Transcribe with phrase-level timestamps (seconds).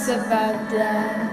[0.00, 1.30] regrets about that.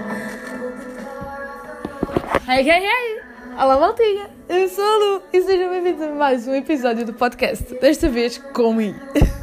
[2.46, 3.20] Hey, hey, hey!
[3.58, 4.30] Olá, maltinha!
[4.48, 8.38] Eu sou a Lu e sejam bem-vindos a mais um episódio do podcast, desta vez
[8.38, 8.98] comigo.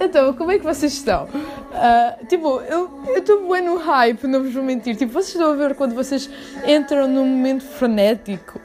[0.00, 1.24] Então, como é que vocês estão?
[1.24, 4.94] Uh, tipo, eu estou bem no hype, não vos vou mentir.
[4.94, 6.30] Tipo, vocês estão a ver quando vocês
[6.64, 8.60] entram num momento frenético.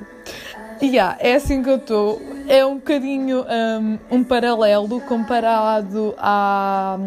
[0.80, 2.22] Yeah, é assim que eu estou.
[2.48, 7.00] É um bocadinho um, um paralelo comparado a,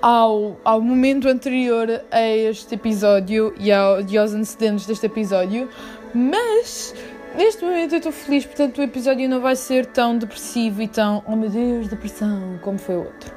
[0.00, 5.68] ao, ao momento anterior a este episódio e, ao, e aos antecedentes deste episódio.
[6.14, 6.94] Mas
[7.36, 11.22] neste momento eu estou feliz, portanto o episódio não vai ser tão depressivo e tão,
[11.26, 13.32] oh meu Deus, depressão, como foi o outro.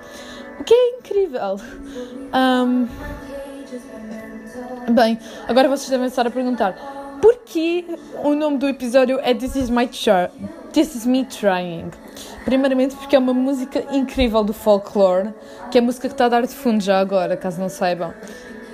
[0.59, 1.59] O que é incrível.
[2.33, 2.87] Um,
[4.93, 5.17] bem,
[5.47, 6.75] agora vocês devem estar a perguntar
[7.21, 7.85] porquê
[8.23, 10.29] o nome do episódio é This Is My Try,
[10.73, 11.91] This Is Me Trying.
[12.45, 15.33] Primeiramente porque é uma música incrível do folklore,
[15.71, 18.13] que é a música que está a dar de fundo já agora, caso não saibam.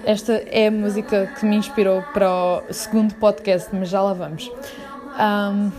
[0.05, 2.29] Esta é a música que me inspirou para
[2.69, 4.51] o segundo podcast, mas já lá vamos.
[5.19, 5.71] Um,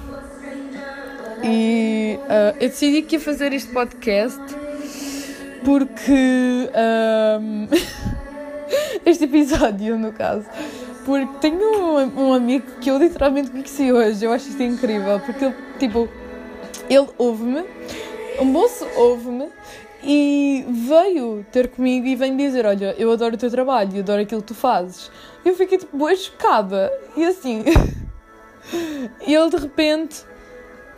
[1.45, 4.41] e uh, eu decidi que ia fazer este podcast
[5.65, 6.71] porque.
[7.41, 7.69] Um,
[9.07, 10.47] este episódio, no caso.
[11.07, 14.25] Porque tenho um, um, amigo que eu literalmente conheci hoje.
[14.25, 15.21] Eu acho isto incrível.
[15.21, 16.09] Porque ele, tipo,
[16.91, 17.65] ele ouve-me,
[18.41, 19.49] o moço ouve-me
[20.03, 24.23] e veio ter comigo e vem dizer: Olha, eu adoro o teu trabalho, eu adoro
[24.23, 25.09] aquilo que tu fazes.
[25.45, 26.93] E eu fiquei tipo, boa chocada.
[27.17, 27.63] E assim.
[29.25, 30.25] E ele de repente.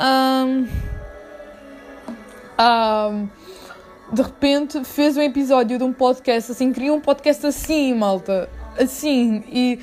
[0.01, 0.67] Um,
[2.59, 3.29] um,
[4.11, 8.49] de repente fez um episódio de um podcast assim, criou um podcast assim, malta.
[8.79, 9.43] Assim.
[9.51, 9.79] E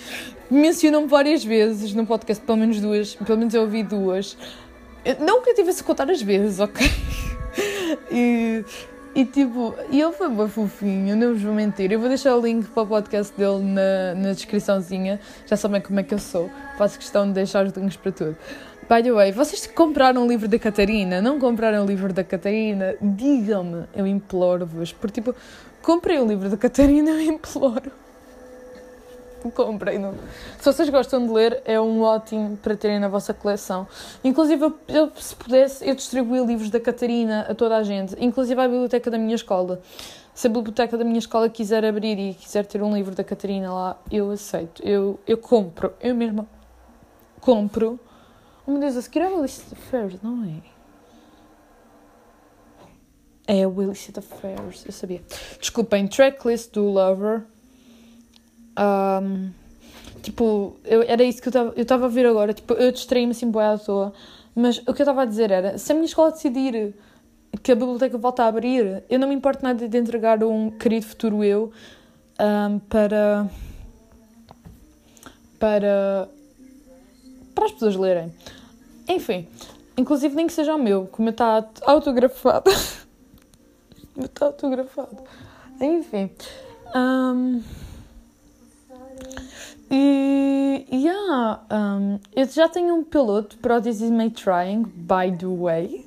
[0.50, 3.16] mencionou-me várias vezes no podcast, pelo menos duas.
[3.16, 4.38] Pelo menos eu ouvi duas.
[5.20, 6.88] Não que eu tivesse a contar as vezes, ok?
[8.12, 8.64] e.
[9.18, 11.90] E tipo, ele foi bem fofinho, não vos vou mentir.
[11.90, 15.22] Eu vou deixar o link para o podcast dele na, na descriçãozinha.
[15.46, 16.52] Já sabem como é que eu sou.
[16.78, 18.36] Faço questão de deixar os links para tudo.
[18.90, 21.22] By the way, vocês compraram o livro da Catarina?
[21.22, 22.96] Não compraram o livro da Catarina?
[23.02, 24.92] Digam-me, eu imploro-vos.
[24.92, 25.34] Porque tipo,
[25.82, 27.94] comprei o livro da Catarina, eu imploro
[29.52, 30.00] comprem.
[30.00, 30.14] Não.
[30.60, 33.88] Se vocês gostam de ler, é um ótimo para terem na vossa coleção.
[34.24, 38.68] Inclusive, eu, se pudesse, eu distribuía livros da Catarina a toda a gente, inclusive à
[38.68, 39.82] biblioteca da minha escola.
[40.34, 43.74] Se a biblioteca da minha escola quiser abrir e quiser ter um livro da Catarina
[43.74, 44.84] lá, eu aceito.
[44.84, 45.94] Eu, eu compro.
[46.02, 46.46] Eu mesma
[47.40, 48.00] compro.
[48.68, 50.76] Oh meu Deus, a seguir é o Illicit Affairs, não é?
[53.48, 55.22] É o Illicit Affairs, eu sabia.
[55.60, 57.46] Desculpem, tracklist do Lover.
[58.78, 59.50] Um,
[60.22, 62.54] tipo, eu, era isso que eu estava a ver agora.
[62.54, 64.14] Tipo, eu distraí-me assim boa à toa.
[64.56, 66.94] Mas o que eu estava a dizer era: se a minha escola decidir
[67.62, 71.06] que a biblioteca volta a abrir, eu não me importo nada de entregar um querido
[71.06, 71.72] futuro eu
[72.40, 73.50] um, para.
[75.60, 76.30] para.
[77.54, 78.34] para as pessoas lerem.
[79.08, 79.48] Enfim,
[79.98, 82.72] inclusive nem que seja o meu, como está autografado.
[84.18, 85.18] está autografado.
[85.80, 86.32] Enfim.
[86.96, 87.62] Um,
[89.90, 96.06] e, yeah, um, eu já tenho um piloto para Is Me Trying, by the way.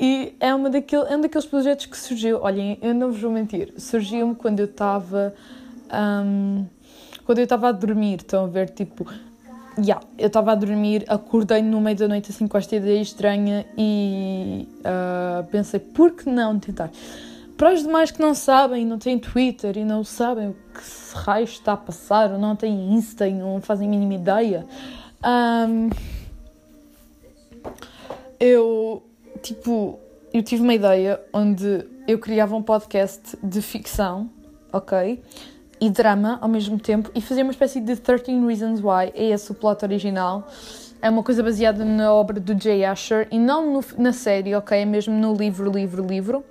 [0.00, 2.40] E é, uma daquele, é um daqueles projetos que surgiu.
[2.42, 5.34] Olhem, eu não vos vou mentir, surgiu-me quando eu estava.
[5.92, 6.66] Um,
[7.24, 8.70] quando eu estava a dormir, estão a ver?
[8.70, 9.06] Tipo,
[9.78, 13.64] yeah, eu estava a dormir, acordei no meio da noite assim com esta ideia estranha
[13.78, 16.90] e uh, pensei, por que não tentar?
[17.62, 21.44] Para os demais que não sabem, não têm Twitter e não sabem o que raio
[21.44, 24.66] está a passar, ou não têm Insta e não fazem a mínima ideia,
[25.24, 25.88] um,
[28.40, 29.00] eu,
[29.40, 30.00] tipo,
[30.34, 34.28] eu tive uma ideia onde eu criava um podcast de ficção,
[34.72, 35.22] ok?
[35.80, 39.52] E drama ao mesmo tempo, e fazia uma espécie de 13 Reasons Why, é esse
[39.52, 40.48] o plot original.
[41.00, 44.76] É uma coisa baseada na obra do Jay Asher e não no, na série, ok?
[44.76, 46.44] É mesmo no livro, livro, livro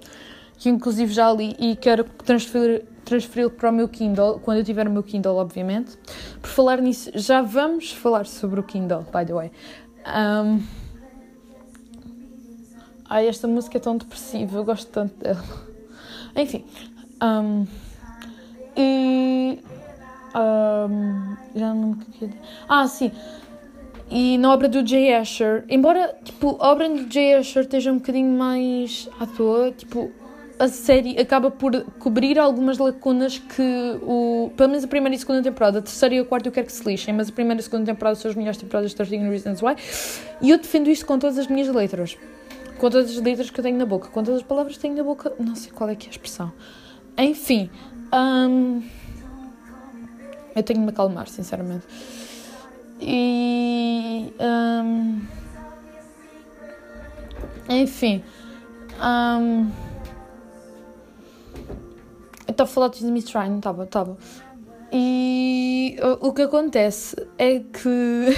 [0.62, 4.88] que inclusive já li e quero transferir, transferi-lo para o meu Kindle, quando eu tiver
[4.88, 5.98] o meu Kindle, obviamente.
[6.40, 9.52] Por falar nisso, já vamos falar sobre o Kindle, by the way.
[10.06, 10.62] Um...
[13.10, 15.44] Ai, esta música é tão depressiva, eu gosto tanto dela.
[16.36, 16.64] Enfim.
[17.24, 17.66] Um...
[18.78, 19.60] E.
[20.36, 21.38] Um...
[21.56, 21.98] Já não.
[22.70, 23.12] Ah, sim.
[24.12, 27.98] E na obra do Jay Asher, embora tipo, a obra do Jay Asher esteja um
[27.98, 30.12] bocadinho mais à toa, tipo,
[30.62, 34.52] a série acaba por cobrir algumas lacunas que o.
[34.56, 35.80] Pelo menos a primeira e a segunda temporada.
[35.80, 37.64] A terceira e a quarta eu quero que se lixem, mas a primeira e a
[37.64, 39.76] segunda temporada são as melhores temporadas de 13 Reasons Why.
[40.40, 42.16] E eu defendo isto com todas as minhas letras.
[42.78, 44.10] Com todas as letras que eu tenho na boca.
[44.10, 45.34] Com todas as palavras que tenho na boca.
[45.40, 46.54] Não sei qual é que é a expressão.
[47.18, 47.72] Enfim.
[48.14, 48.84] hum,
[50.56, 51.88] eu tenho de me acalmar, sinceramente.
[53.00, 54.32] E.
[54.40, 55.22] hum,
[57.68, 58.24] enfim.
[59.02, 59.72] hum,
[62.52, 63.84] eu estava a falar de Miss não estava?
[63.84, 64.18] Estava.
[64.92, 68.36] E o, o que acontece é que.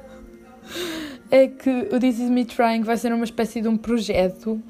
[1.30, 4.62] é que o This Is Me Trying vai ser uma espécie de um projeto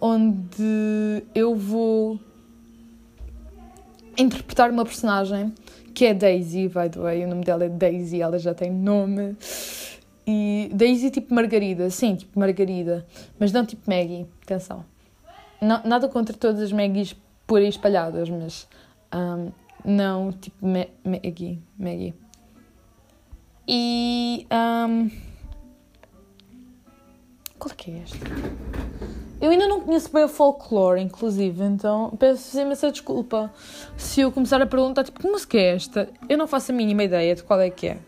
[0.00, 2.20] onde eu vou
[4.16, 5.52] interpretar uma personagem
[5.94, 9.36] que é Daisy, by the way, o nome dela é Daisy, ela já tem nome.
[10.26, 13.06] E Daisy tipo Margarida, sim, tipo Margarida,
[13.38, 14.84] mas não tipo Maggie, atenção.
[15.60, 18.68] Não- nada contra todas as Maggies por aí espalhadas, mas
[19.12, 19.48] ahm,
[19.84, 22.14] não tipo Ma- Maggie, Maggie.
[23.66, 25.08] E ahm,
[27.58, 28.18] qual é que é este?
[29.40, 33.52] Eu ainda não conheço bem o folclore, inclusive, então peço imensa desculpa
[33.96, 36.08] se eu começar a perguntar, tipo, que música é esta?
[36.28, 37.98] Eu não faço a mínima ideia de qual é que é.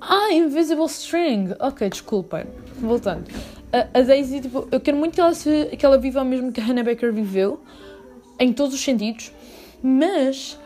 [0.00, 1.54] Ah, Invisible String!
[1.60, 2.44] Ok, desculpem.
[2.80, 3.24] Voltando.
[3.72, 6.50] A, a Daisy, tipo, eu quero muito que ela, se, que ela viva o mesmo
[6.52, 7.60] que a Hannah Baker viveu,
[8.38, 9.32] em todos os sentidos,
[9.82, 10.58] mas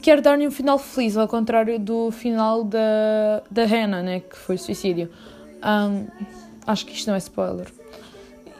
[0.00, 4.56] quero dar-lhe um final feliz, ao contrário do final da, da Hannah, né, que foi
[4.56, 5.10] suicídio.
[5.62, 6.06] Ahm,
[6.66, 7.66] acho que isto não é spoiler.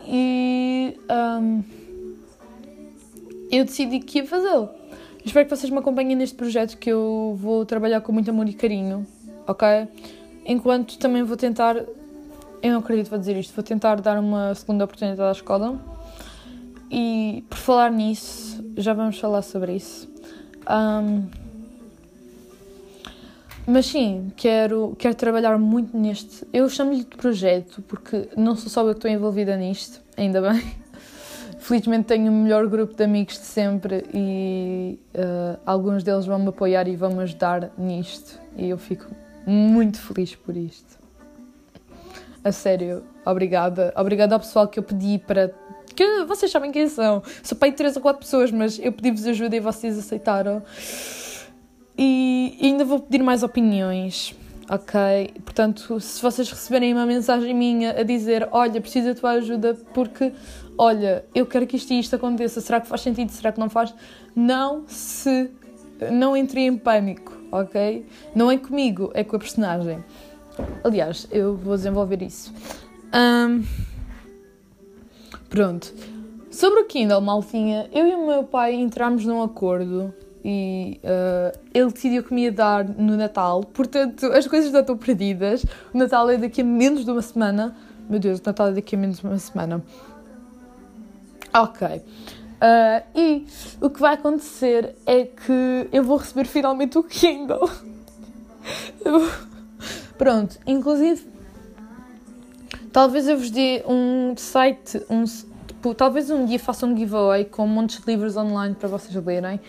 [0.06, 1.62] E ahm,
[3.50, 4.68] eu decidi que ia fazê-lo.
[5.24, 8.54] Espero que vocês me acompanhem neste projeto que eu vou trabalhar com muito amor e
[8.54, 9.06] carinho,
[9.46, 9.86] ok?
[10.46, 14.84] Enquanto também vou tentar, eu não acredito vou dizer isto, vou tentar dar uma segunda
[14.84, 15.78] oportunidade à escola.
[16.90, 20.08] E por falar nisso, já vamos falar sobre isso.
[20.66, 21.28] Ahm,
[23.66, 26.46] mas sim, quero, quero trabalhar muito neste.
[26.52, 30.60] Eu chamo-lhe de projeto porque não sou só eu que estou envolvida nisto, ainda bem.
[31.60, 36.48] Felizmente tenho o melhor grupo de amigos de sempre e eh, alguns deles vão me
[36.48, 38.40] apoiar e vão me ajudar nisto.
[38.56, 39.06] E eu fico
[39.46, 40.98] muito feliz por isto.
[42.42, 43.92] A sério, obrigada.
[43.94, 45.54] Obrigada ao pessoal que eu pedi para.
[45.94, 47.22] Que vocês sabem quem são.
[47.42, 50.62] Sou pai de 3 ou 4 pessoas, mas eu pedi-vos ajuda e vocês aceitaram.
[51.98, 54.34] E ainda vou pedir mais opiniões,
[54.70, 55.34] ok?
[55.44, 60.32] Portanto, se vocês receberem uma mensagem minha a dizer: Olha, preciso da tua ajuda porque,
[60.78, 63.30] olha, eu quero que isto e isto aconteça, será que faz sentido?
[63.30, 63.94] Será que não faz?
[64.34, 65.50] Não se.
[66.10, 68.06] Não entre em pânico, ok?
[68.34, 70.02] Não é comigo, é com a personagem.
[70.82, 72.50] Aliás, eu vou desenvolver isso.
[73.12, 73.62] Ahm,
[75.50, 75.92] pronto.
[76.50, 80.14] Sobre o Kindle, maltinha, eu e o meu pai entramos num acordo
[80.44, 83.62] e ah, ele decidiu que me ia dar no Natal.
[83.64, 85.64] Portanto, as coisas já estão perdidas.
[85.92, 87.76] O Natal é daqui a menos de uma semana.
[88.08, 89.82] Meu Deus, o Natal é daqui a menos de uma semana.
[91.52, 92.02] Ok.
[92.60, 93.46] Ah, e
[93.80, 97.70] o que vai acontecer é que eu vou receber finalmente o Kindle.
[100.18, 101.29] Pronto, inclusive,
[102.92, 105.24] talvez eu vos dê um site, um,
[105.66, 109.60] tipo, talvez um dia faça um giveaway com montes de livros online para vocês lerem.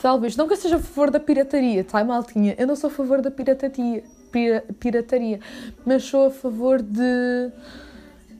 [0.00, 2.54] Talvez, não que eu seja a favor da pirataria, tá, maltinha?
[2.58, 5.40] Eu não sou a favor da pirataria, pira- pirataria
[5.86, 7.50] mas sou a favor de,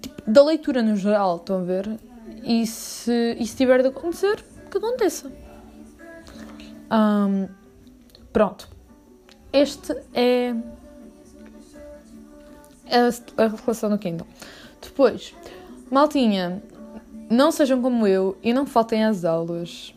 [0.03, 1.99] tipo, da leitura no geral, estão a ver?
[2.45, 5.33] E se, e se tiver de acontecer, que aconteça.
[6.91, 7.47] Ahm,
[8.33, 8.69] pronto.
[9.53, 10.55] Este é
[12.91, 14.27] a, a relação do Kindle.
[14.81, 15.35] Depois,
[15.91, 16.63] maltinha,
[17.29, 19.95] não sejam como eu e não faltem às aulas.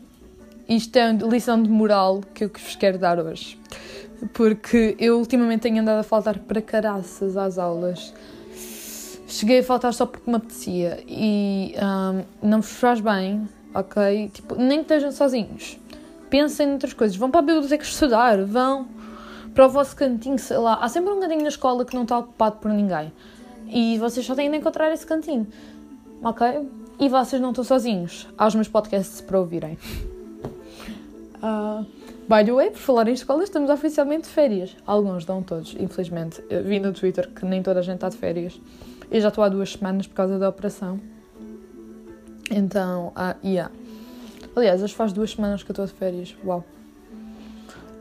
[0.68, 3.58] Isto é a lição de moral que eu vos quero dar hoje.
[4.32, 8.12] Porque eu ultimamente tenho andado a faltar para caraças às aulas.
[9.26, 14.28] Cheguei a faltar só porque me apetecia e ahm, não vos faz bem, ok?
[14.32, 15.78] Tipo, nem que estejam sozinhos.
[16.28, 17.16] Pensem noutras coisas.
[17.16, 18.86] Vão para a biblioteca estudar, vão
[19.54, 20.74] para o vosso cantinho, sei lá.
[20.74, 23.12] Há sempre um cantinho na escola que não está ocupado por ninguém.
[23.68, 25.46] E vocês só têm de encontrar esse cantinho,
[26.22, 26.68] ok?
[26.98, 28.28] E vocês não estão sozinhos.
[28.36, 29.78] Há os meus podcasts para ouvirem.
[31.42, 31.86] Ah,
[32.28, 34.76] by the way, por falar em escola, estamos oficialmente de férias.
[34.86, 36.44] Alguns, não todos, infelizmente.
[36.50, 38.60] Eu vi no Twitter que nem toda a gente está de férias.
[39.10, 41.00] Eu já estou há duas semanas por causa da operação.
[42.50, 43.72] Então, ah, yeah.
[44.54, 46.36] Aliás, hoje faz duas semanas que eu estou de férias.
[46.44, 46.62] Uau.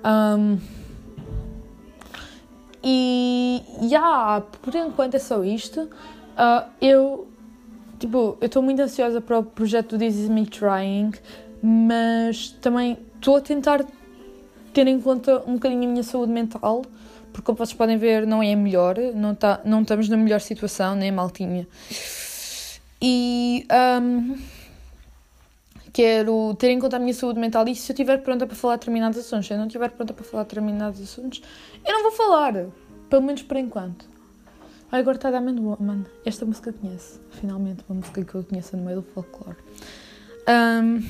[0.03, 0.57] Ahm,
[2.83, 5.89] e, yeah, por enquanto é só isto.
[6.37, 7.27] Ah, eu
[7.99, 11.11] tipo, eu estou muito ansiosa para o projeto do This Is Me Trying,
[11.61, 13.85] mas também estou a tentar
[14.73, 16.83] ter em conta um bocadinho a minha saúde mental,
[17.33, 20.39] porque como vocês podem ver, não é a melhor, não, tá, não estamos na melhor
[20.39, 21.67] situação, nem a maltinha.
[23.01, 23.65] E
[24.01, 24.37] um,
[25.99, 28.77] quero ter em conta a minha saúde mental e se eu estiver pronta para falar
[28.77, 31.41] determinados assuntos, se eu não estiver pronta para falar determinados assuntos,
[31.85, 32.67] eu não vou falar,
[33.09, 34.07] pelo menos por enquanto.
[34.93, 36.05] Ai, agora está a dar Woman.
[36.25, 39.57] Esta música eu conheço, finalmente, uma música que eu conheço no meio do folclore.
[40.47, 41.03] Um,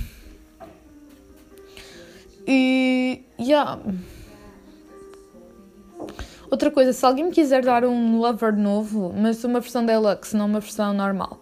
[2.47, 3.23] e.
[3.39, 3.79] Yeah.
[6.49, 10.47] Outra coisa, se alguém me quiser dar um lover novo, mas uma versão deluxe, não
[10.47, 11.39] uma versão normal,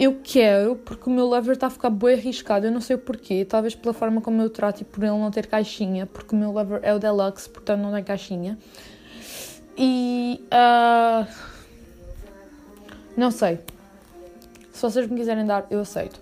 [0.00, 2.64] eu quero, porque o meu lover está a ficar bem arriscado.
[2.64, 5.30] Eu não sei o porquê, talvez pela forma como eu trato e por ele não
[5.30, 8.58] ter caixinha, porque o meu lover é o deluxe, portanto não tem caixinha.
[9.76, 10.42] E.
[10.46, 11.26] Uh,
[13.14, 13.60] não sei.
[14.72, 16.18] Se vocês me quiserem dar, eu aceito.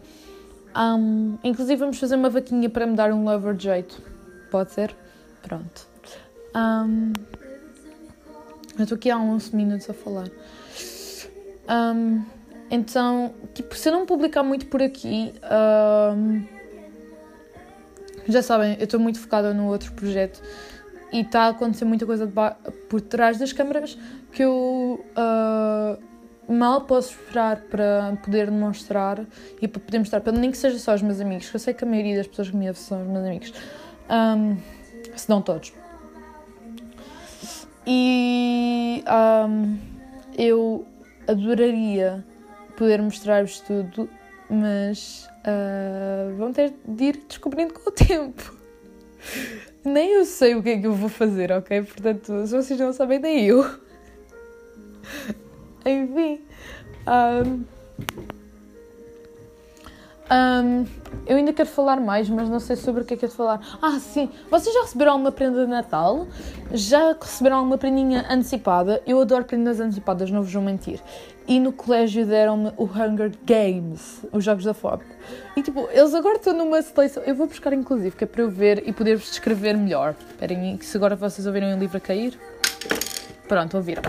[0.77, 4.03] Um, inclusive, vamos fazer uma vaquinha para me dar um lover de jeito.
[4.51, 4.93] Pode ser?
[5.41, 5.87] Pronto.
[6.53, 7.13] Um,
[8.77, 10.29] eu estou aqui há 11 minutos a falar.
[11.69, 12.38] Um,
[12.71, 15.33] então, tipo, se eu não publicar muito por aqui,
[16.17, 16.45] um,
[18.29, 20.43] já sabem, eu estou muito focada no outro projeto
[21.11, 22.31] e está a acontecer muita coisa
[22.89, 23.97] por trás das câmaras
[24.33, 29.25] que eu uh, mal posso esperar para poder demonstrar
[29.61, 31.85] e para poder mostrar, nem que seja só os meus amigos, que eu sei que
[31.85, 33.53] a maioria das pessoas que me ouvem são os meus amigos,
[34.11, 34.57] um,
[35.17, 35.73] se não todos.
[37.87, 39.03] E
[39.49, 39.79] um,
[40.37, 40.87] eu
[41.27, 42.25] adoraria
[42.79, 44.09] poder mostrar-vos tudo,
[44.49, 48.57] mas uh, vão ter de ir descobrindo com o tempo.
[49.85, 51.83] Nem eu sei o que é que eu vou fazer, ok?
[51.83, 53.65] Portanto, se vocês não sabem, nem eu.
[55.85, 56.41] Enfim.
[57.07, 57.65] Um,
[60.31, 60.85] um,
[61.27, 63.35] eu ainda quero falar mais, mas não sei sobre o que é que é de
[63.35, 63.61] falar.
[63.81, 64.31] Ah, sim.
[64.51, 66.27] Vocês já receberam alguma prenda de Natal?
[66.73, 69.03] Já receberam alguma prendinha antecipada?
[69.07, 71.01] Eu adoro prendas antecipadas, não vos vou mentir.
[71.47, 75.03] E no colégio deram-me o Hunger Games, os Jogos da Fome.
[75.57, 77.23] E tipo, eles agora estão numa seleção.
[77.23, 80.15] Eu vou buscar inclusive, que é para eu ver e poder-vos descrever melhor.
[80.31, 82.39] Esperem, que se agora vocês ouviram o livro a cair.
[83.49, 84.03] Pronto, ouviram.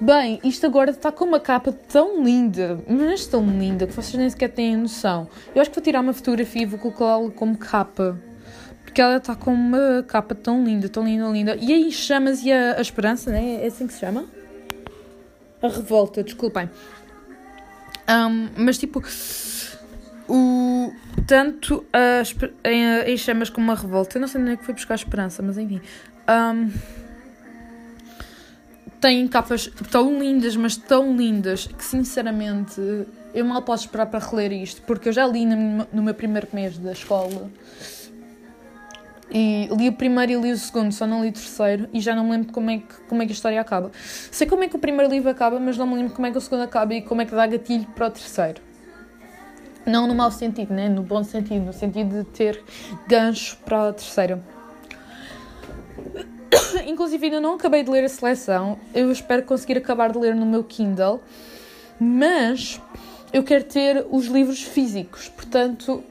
[0.00, 4.28] Bem, isto agora está com uma capa tão linda, mas tão linda, que vocês nem
[4.28, 5.28] sequer têm noção.
[5.54, 8.20] Eu acho que vou tirar uma fotografia e vou colocá-la como capa.
[8.84, 11.56] Porque ela está com uma capa tão linda, tão linda, linda.
[11.56, 13.62] E aí chama-se a, a Esperança, né?
[13.62, 14.24] É assim que se chama?
[15.62, 16.68] A Revolta, desculpem.
[18.08, 19.02] Um, mas tipo,
[20.28, 20.92] o,
[21.26, 22.22] tanto a,
[22.68, 25.42] em, chamas como a revolta, eu não sei onde é que foi buscar a esperança,
[25.42, 25.80] mas enfim.
[26.28, 26.70] Um,
[29.04, 32.80] têm capas tão lindas, mas tão lindas, que sinceramente
[33.34, 36.78] eu mal posso esperar para reler isto, porque eu já li no, meu primeiro mês
[36.78, 37.50] da escola.
[39.30, 42.14] E li o primeiro e li o segundo, só não li o terceiro e já
[42.14, 43.92] não me lembro como é, que, como é que a história acaba.
[44.30, 46.38] Sei como é que o primeiro livro acaba, mas não me lembro como é que
[46.38, 48.62] o segundo acaba e como é que dá gatilho para o terceiro.
[49.84, 50.88] Não no mau sentido, né?
[50.88, 52.64] no bom sentido, no sentido de ter
[53.06, 54.42] gancho para o terceiro.
[56.86, 58.78] Inclusive, ainda não acabei de ler a seleção.
[58.94, 61.20] Eu espero conseguir acabar de ler no meu Kindle.
[61.98, 62.80] Mas
[63.32, 65.28] eu quero ter os livros físicos.
[65.28, 66.02] Portanto,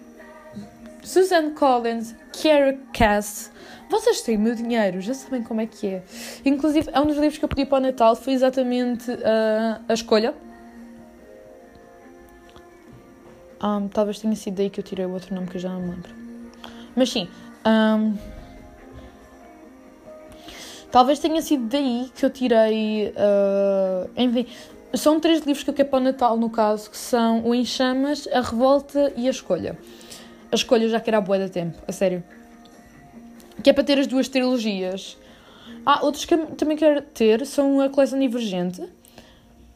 [1.04, 3.52] Susan Collins, Kiera Cass.
[3.90, 6.04] Vocês têm meu dinheiro, já sabem como é que é.
[6.44, 9.94] Inclusive, é um dos livros que eu pedi para o Natal, foi exatamente uh, a
[9.94, 10.34] escolha.
[13.64, 15.82] Um, talvez tenha sido daí que eu tirei o outro nome que eu já não
[15.82, 16.12] me lembro.
[16.96, 17.30] Mas sim,
[17.66, 18.18] um,
[20.94, 23.16] Talvez tenha sido daí que eu tirei.
[23.18, 24.46] Uh, enfim,
[24.94, 27.66] são três livros que eu quero para o Natal, no caso, que são O Em
[27.66, 29.76] Chamas, A Revolta e A Escolha.
[30.52, 32.24] A Escolha já quero há boa da tempo, a sério.
[33.64, 35.18] Que é para ter as duas trilogias.
[35.84, 38.88] Ah, outros que eu também quero ter são a coleção Divergente.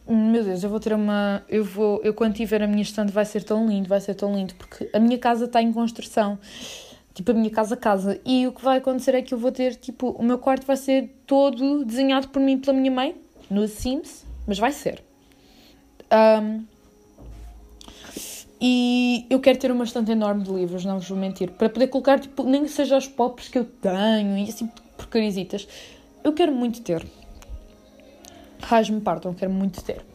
[0.07, 1.43] Meu Deus, eu vou ter uma.
[1.49, 1.99] Eu vou.
[2.03, 4.87] Eu quando tiver a minha estante vai ser tão lindo, vai ser tão lindo, porque
[4.93, 6.37] a minha casa está em construção
[7.17, 8.21] tipo a minha casa casa.
[8.23, 10.77] E o que vai acontecer é que eu vou ter, tipo, o meu quarto vai
[10.77, 13.15] ser todo desenhado por mim pela minha mãe,
[13.49, 15.03] no Sims, mas vai ser.
[16.11, 16.63] Um,
[18.61, 21.87] e eu quero ter uma estante enorme de livros, não vos vou mentir, para poder
[21.87, 25.67] colocar, tipo, nem que seja os pops que eu tenho e assim, porcarisitas.
[26.23, 27.05] Eu quero muito ter.
[28.61, 30.05] Raios-me partam, quero muito ter.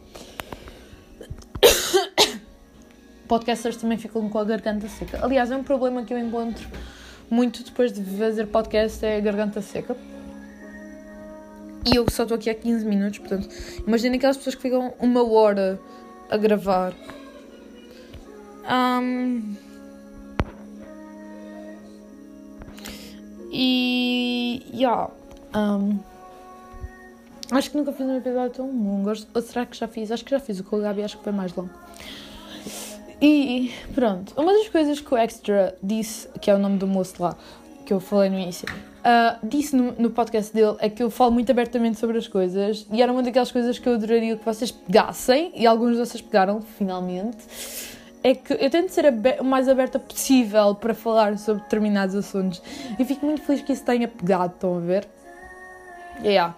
[3.27, 5.19] Podcasters também ficam com a garganta seca.
[5.23, 6.67] Aliás, é um problema que eu encontro
[7.29, 9.95] muito depois de fazer podcast é a garganta seca.
[11.85, 13.49] E eu só estou aqui há 15 minutos, portanto,
[13.85, 15.79] imaginem aquelas pessoas que ficam uma hora
[16.29, 16.93] a gravar
[18.69, 19.55] Um,
[23.51, 24.65] e.
[24.73, 25.11] Yeah.
[25.53, 25.99] Um,
[27.51, 29.11] acho que nunca fiz um episódio tão longo.
[29.33, 30.11] Ou será que já fiz?
[30.11, 30.59] Acho que já fiz.
[30.59, 31.69] O com o Gabi acho que foi mais longo.
[33.23, 37.23] E pronto, uma das coisas que o Extra disse, que é o nome do moço
[37.23, 37.37] lá,
[37.85, 41.31] que eu falei no início, uh, disse no, no, podcast dele é que eu falo
[41.31, 44.71] muito abertamente sobre as coisas e era uma daquelas coisas que eu adoraria que vocês
[44.71, 47.37] pegassem e alguns de vocês pegaram finalmente.
[48.21, 49.05] É que eu tento ser
[49.39, 52.61] o mais aberta possível para falar sobre determinados assuntos
[52.99, 55.07] e fico muito feliz que isso tenha pegado, estão a ver?
[56.21, 56.55] Yeah.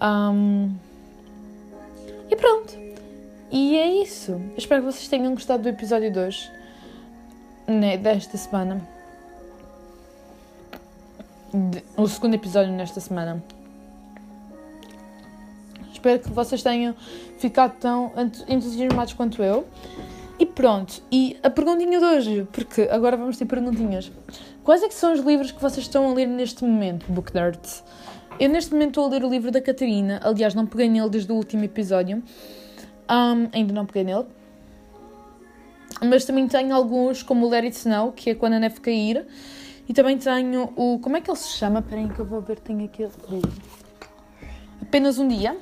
[0.00, 0.74] Um,
[2.30, 2.83] e pronto.
[3.54, 4.40] E é isso.
[4.56, 6.50] Espero que vocês tenham gostado do episódio 2
[7.68, 8.82] né, desta semana.
[11.52, 13.44] De, o segundo episódio nesta semana.
[15.92, 16.96] Espero que vocês tenham
[17.38, 18.10] ficado tão
[18.48, 19.64] entusiasmados quanto eu.
[20.36, 24.10] E pronto, e a perguntinha de hoje, porque agora vamos ter perguntinhas.
[24.64, 27.84] Quais é que são os livros que vocês estão a ler neste momento, Book Nerds?
[28.40, 31.30] Eu neste momento estou a ler o livro da Catarina, aliás não peguei nele desde
[31.30, 32.20] o último episódio,
[33.10, 34.26] um, ainda não peguei nele.
[36.02, 39.26] Mas também tenho alguns, como o Let It Snow, que é quando a neve cair.
[39.88, 40.98] E também tenho o.
[40.98, 41.80] Como é que ele se chama?
[41.80, 43.06] Espera que eu vou ver, tenho aqui
[44.80, 45.56] Apenas um dia,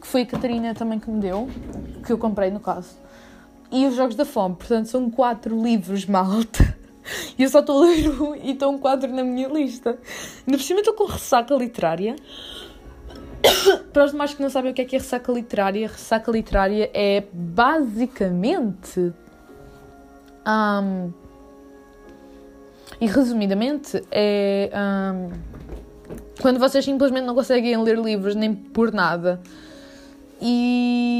[0.00, 1.48] que foi a Catarina também que me deu,
[2.04, 2.96] que eu comprei no caso.
[3.70, 6.76] E os Jogos da Fome, portanto são quatro livros, malta.
[7.38, 9.98] E eu só estou a ler um e estão quatro na minha lista.
[10.46, 12.16] No cima estou com ressaca literária.
[13.92, 16.90] Para os demais que não sabem o que é que é ressaca literária, ressaca literária
[16.92, 19.12] é basicamente.
[20.46, 21.12] Um,
[23.00, 24.70] e resumidamente, é.
[24.74, 25.30] Um,
[26.40, 29.40] quando vocês simplesmente não conseguem ler livros nem por nada.
[30.40, 31.15] E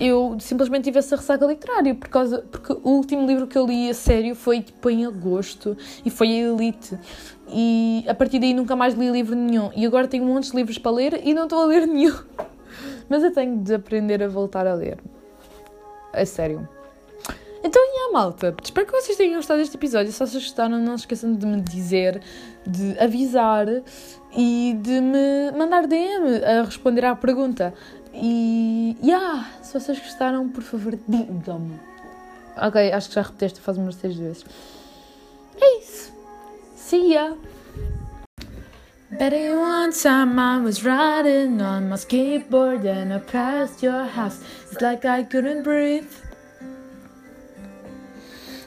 [0.00, 3.88] eu simplesmente tive essa ressaca literária por causa, porque o último livro que eu li
[3.90, 6.98] a sério foi tipo em agosto e foi a Elite
[7.48, 9.70] e a partir daí nunca mais li livro nenhum.
[9.76, 12.16] E agora tenho montes de livros para ler e não estou a ler nenhum.
[13.08, 14.98] Mas eu tenho de aprender a voltar a ler.
[16.12, 16.68] A sério.
[17.62, 18.54] Então, e a malta?
[18.62, 20.12] Espero que vocês tenham gostado deste episódio.
[20.12, 22.20] Se vocês gostaram, não se esqueçam de me dizer,
[22.66, 23.66] de avisar
[24.36, 27.72] e de me mandar DM a responder à pergunta.
[28.14, 31.80] E, yeah, se vocês gostaram, por favor, digam-me.
[32.56, 34.44] Ok, acho que já repeti esta fase umas seis vezes.
[35.60, 36.12] É isso.
[36.76, 37.34] See ya!
[39.18, 44.40] Betty, one time I was riding on my skateboard and I passed your house.
[44.70, 46.10] It's like I couldn't breathe.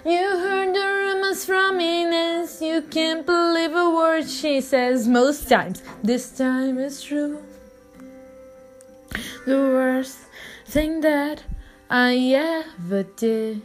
[0.05, 2.61] You heard the rumors from Ines.
[2.61, 5.81] You can't believe a word she says most times.
[6.01, 7.39] This time it's true.
[9.45, 10.19] The worst
[10.65, 11.43] thing that
[11.89, 13.61] I ever did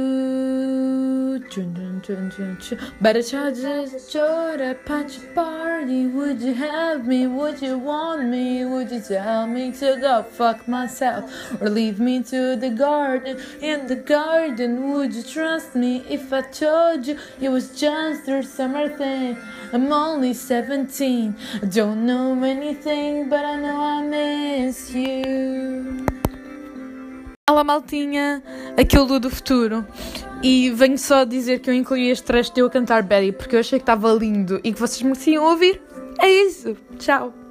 [3.01, 6.07] Better charge this short at punch party.
[6.07, 7.27] Would you have me?
[7.27, 8.65] Would you want me?
[8.65, 11.31] Would you tell me to go fuck myself?
[11.61, 13.41] Or leave me to the garden?
[13.61, 18.43] In the garden, would you trust me if I told you it was just a
[18.43, 19.37] summer thing?
[19.73, 21.37] I'm only 17.
[21.63, 26.02] I don't know anything, but I know I miss you.
[27.53, 28.43] Olá maltinha,
[28.79, 29.87] aqui é o Lu do Futuro
[30.43, 33.61] e venho só dizer que eu incluí este trecho de eu cantar Betty porque eu
[33.61, 35.79] achei que estava lindo e que vocês mereciam ouvir.
[36.19, 37.42] É isso, tchau!